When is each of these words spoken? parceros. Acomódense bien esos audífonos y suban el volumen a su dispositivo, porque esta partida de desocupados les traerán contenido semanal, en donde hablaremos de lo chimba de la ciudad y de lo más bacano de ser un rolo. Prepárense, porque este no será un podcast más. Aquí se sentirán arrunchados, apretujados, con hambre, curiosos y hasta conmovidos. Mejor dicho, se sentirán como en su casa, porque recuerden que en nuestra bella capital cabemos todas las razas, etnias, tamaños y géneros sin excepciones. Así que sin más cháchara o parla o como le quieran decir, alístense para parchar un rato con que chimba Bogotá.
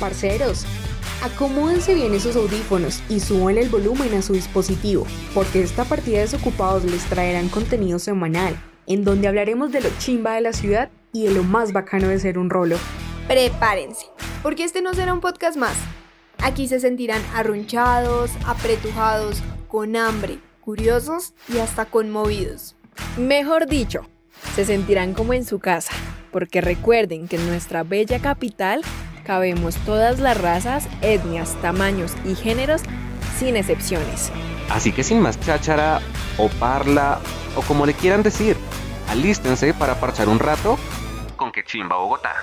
parceros. 0.00 0.64
Acomódense 1.22 1.94
bien 1.94 2.14
esos 2.14 2.34
audífonos 2.34 3.02
y 3.10 3.20
suban 3.20 3.58
el 3.58 3.68
volumen 3.68 4.14
a 4.14 4.22
su 4.22 4.32
dispositivo, 4.32 5.06
porque 5.34 5.62
esta 5.62 5.84
partida 5.84 6.16
de 6.16 6.22
desocupados 6.22 6.84
les 6.84 7.04
traerán 7.04 7.48
contenido 7.50 7.98
semanal, 7.98 8.58
en 8.86 9.04
donde 9.04 9.28
hablaremos 9.28 9.70
de 9.70 9.82
lo 9.82 9.90
chimba 9.98 10.32
de 10.32 10.40
la 10.40 10.54
ciudad 10.54 10.90
y 11.12 11.26
de 11.26 11.34
lo 11.34 11.42
más 11.42 11.72
bacano 11.72 12.08
de 12.08 12.18
ser 12.18 12.38
un 12.38 12.48
rolo. 12.48 12.78
Prepárense, 13.28 14.06
porque 14.42 14.64
este 14.64 14.80
no 14.80 14.94
será 14.94 15.12
un 15.12 15.20
podcast 15.20 15.58
más. 15.58 15.76
Aquí 16.38 16.66
se 16.68 16.80
sentirán 16.80 17.22
arrunchados, 17.34 18.30
apretujados, 18.46 19.42
con 19.68 19.94
hambre, 19.94 20.38
curiosos 20.62 21.34
y 21.48 21.58
hasta 21.58 21.84
conmovidos. 21.84 22.76
Mejor 23.18 23.66
dicho, 23.66 24.08
se 24.54 24.64
sentirán 24.64 25.12
como 25.12 25.34
en 25.34 25.44
su 25.44 25.58
casa, 25.58 25.92
porque 26.32 26.60
recuerden 26.60 27.28
que 27.28 27.36
en 27.36 27.46
nuestra 27.46 27.82
bella 27.82 28.20
capital 28.20 28.82
cabemos 29.24 29.76
todas 29.86 30.18
las 30.18 30.40
razas, 30.40 30.88
etnias, 31.02 31.54
tamaños 31.62 32.12
y 32.24 32.34
géneros 32.34 32.82
sin 33.38 33.56
excepciones. 33.56 34.32
Así 34.68 34.92
que 34.92 35.02
sin 35.02 35.20
más 35.20 35.38
cháchara 35.40 36.00
o 36.38 36.48
parla 36.48 37.20
o 37.56 37.62
como 37.62 37.86
le 37.86 37.94
quieran 37.94 38.22
decir, 38.22 38.56
alístense 39.08 39.74
para 39.74 39.94
parchar 39.96 40.28
un 40.28 40.38
rato 40.38 40.78
con 41.36 41.52
que 41.52 41.64
chimba 41.64 41.96
Bogotá. 41.96 42.34